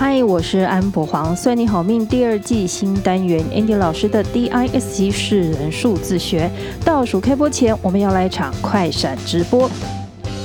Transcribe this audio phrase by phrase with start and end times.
[0.00, 6.48] 嗨，我是安博黄，算你好命第二季新单元，Andy 老师的 DISC 是人数自学。
[6.84, 9.68] 倒数开播前，我们要来一场快闪直播。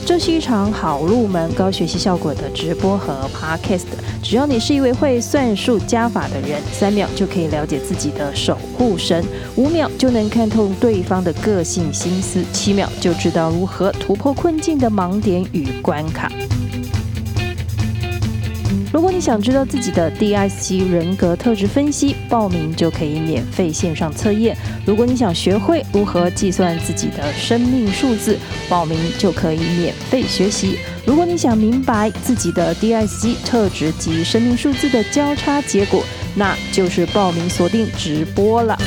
[0.07, 3.85] 这是一场好入门、高学习效果的直播和 Podcast。
[4.23, 9.23] 只要你是一位会算数加法的人，三秒就可以了解自己的守护神，
[9.55, 16.31] 五秒就能看透对方的个性心思，七秒就知道如何突破困境的盲点与关卡。
[18.91, 24.55] 如果你想知道自己的 DISC 人格特质分析，报名就可以免费线上测验。
[24.85, 28.37] 如果你想学会如何计算自己的生命数字，
[28.69, 30.77] 报名就可以免费学习。
[31.05, 36.03] 如果你想明白自己的 DISC 特质及生命数字的交叉结果，
[36.35, 38.77] 那就是报名锁定直播了。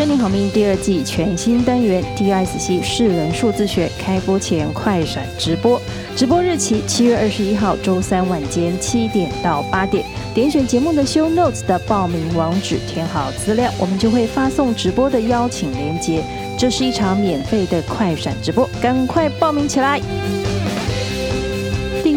[0.00, 5.78] 森林好命第二季全新单元 DISC 识人数字学开播前快闪直播，
[6.16, 16.24] 直播日期七月二十一号周三晚间七点到八点，点选节目的 Show Notes 的报名网址，填好资料，我们就会发送直播的邀请链接。
[16.56, 20.00] 这是一场免费的快闪直播，赶快报名起来！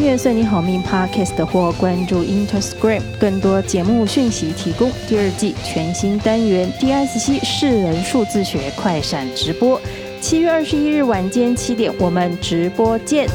[0.04, 4.92] 愿算你好命 Podcast 或关注 InterScream，更多节目讯息提供。
[5.08, 9.80] 第二季全新单元 DSC 世人数字学快闪直播，
[10.20, 13.28] 七月二十一日晚间七点，我们直播见。